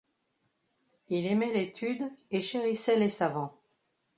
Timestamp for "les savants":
2.97-3.55